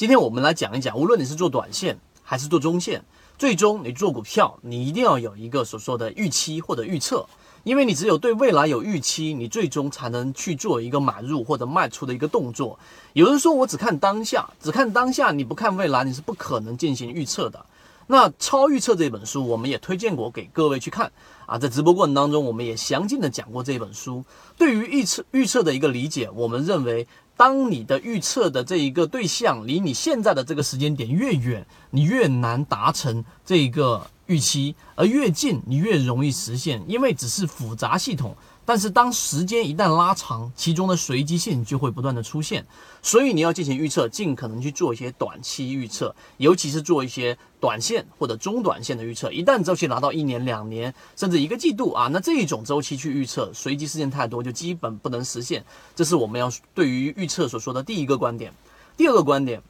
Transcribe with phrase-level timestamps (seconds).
[0.00, 3.04] 今天我们来讲一讲，无论你是做短线还是做中线，
[3.36, 7.26] 最终你做股票，你一定要有一个所说的预期或者预测。
[7.64, 12.78] 因为你只有对未来有预期，你最终才能去做一个买入或者卖出的一个动作。
[13.12, 17.66] 有人说我只看当下，只看当下，你不看未来，你是不可能进行预测的。
[18.10, 21.12] 那《超预测》这本书，我们也推荐过给各位去看
[21.46, 21.56] 啊。
[21.56, 24.24] 在直播过程当中，我们也详尽的讲过这本书。
[24.58, 27.06] 对于预测预测的一个理解，我们认为，
[27.36, 34.04] 当你的预测的这一个对象离你现在的这个时间点越远，你越难达成这一个。
[34.26, 38.36] 预期，而越近你越容易实现，因为只是复杂系统。
[38.70, 42.64] 但是当时间一旦拉长，其中的随机性就会不断的出现。
[43.02, 49.32] 所以你要进行预测，尽可能去做一些短期预测，尤其是做一些短线或者中短线的预测。
[49.32, 55.64] 一旦周期拿到一年、两年，甚至一个季度啊，那这一种周期去预测，随机事件太多，就基本不能实现。
[55.96, 58.54] 这是我们要对于预测所说的第一个观点。
[58.96, 59.60] 第二个观点。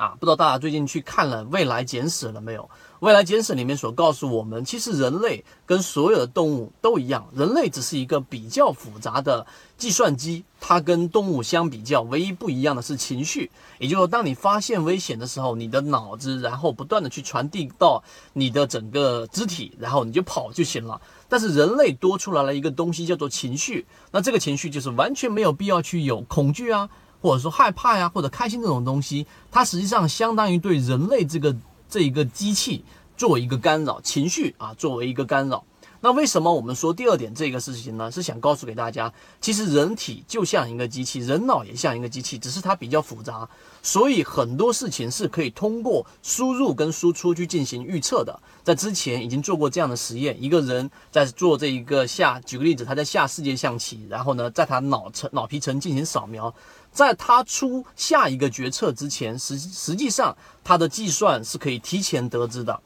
[0.00, 2.62] 啊，不知道大家最近去看了《未来简史》了没有？
[3.00, 10.42] 《未来简史》里面所告诉我们，其实人类跟所有的动物都一样，人类只是一个比较复杂的计算机。
[10.58, 13.50] 它跟动物相比较，唯一不一样的是情绪。
[13.78, 18.02] 也就是说，当你发现危险的时候，你的脑子然后不断的去传递到
[18.32, 20.98] 你的整个肢体，然后你就跑就行了。
[21.28, 23.84] 但是人类多出来了一个东西，叫做情绪。
[24.12, 26.88] 那这个情绪就是完全没有必要去有恐惧啊。
[27.20, 31.54] 或者说害怕呀，或者开心这种东西，它实际上相当于对人类这个
[31.88, 32.84] 这一个机器
[33.16, 35.64] 作为一个干扰，情绪啊作为一个干扰。
[36.02, 38.10] 那为什么我们说第二点这个事情呢？
[38.10, 43.46] 是想告诉给大家，其实人体就像一个机器，人脑也像一个机器，只是它比较复杂，
[43.82, 48.40] 所以很多事情是可以通过输入跟输出去进行预测的。
[48.64, 56.54] 在之前已经做过这样的实验，一个人在做这一个下，举个例子，他在下世界象棋，然后呢，在他脑层脑皮层进行扫描。
[56.92, 62.80] 在他出下一个决策之前，实实际上他的计算是可以提前得知的。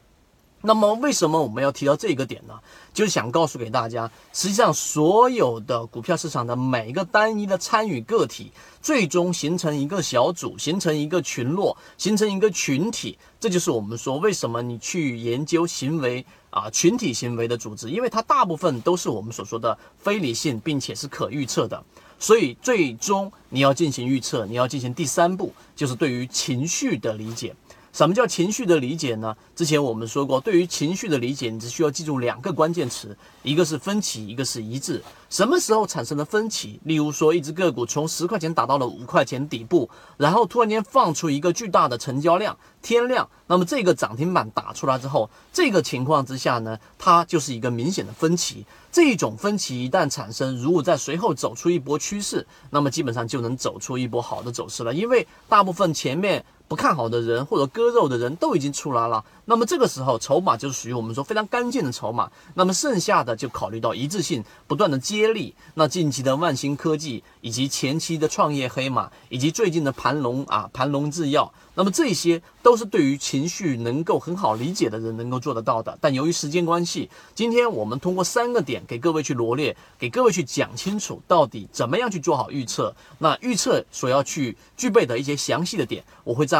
[0.65, 2.53] 那么，为什么我们要提到这个点呢？
[2.93, 13.17] 就是想告诉给大家，实际上所有的股票市场的每一个单一的参与个体，最终形成一个小组，形成一个群落，形成一个群体。
[13.39, 21.83] 这就是我们说为什么你去研究行为啊，群体行为的组织，因为它大部分都是我们所说的非理性，并且是可预测的。
[22.17, 27.53] 所以，最终你要进行预测，你要进行第三步，就是对于情绪的理解。
[27.95, 29.37] 什么叫情绪的理解呢？
[29.55, 35.01] 之前我们说过，对于情绪的理解，你只需要记住两个关键词，一个是分歧，一个是一致。
[35.29, 36.77] 什么时候产生了分歧？
[36.83, 48.65] 例如说，一只个股从十块钱打到了五块钱底部，然后突然间放出一个巨大的成交量，天量，那么这个涨停板打出来之后，这个情况之下呢，它就是一个明显的分歧。
[48.91, 56.43] 这种分歧一旦产生，如果在随后走出一波趋势，那么基本上就能走出一波好的走势了，因为大部分前面。
[56.67, 62.31] 不看好的人或者割肉的人都已经出来了，那么这个时候筹码就是属于我们说非常干净的筹码。
[62.55, 65.53] 那么剩下的就考虑到一致性，不断的接力。
[65.75, 75.95] 那近期的万兴科技，以及前期的创业黑马，以及最近的盘龙啊盘龙制药，那么这些都是对于情绪能够很好理解的人能够做得到的。
[76.01, 82.95] 但由于时间关系，今天我们通过三个点给各位去罗列，给各位去讲清楚到底怎么样去做好预测。
[83.19, 86.55] 那预测所要去具备的一些详细的点，我会在。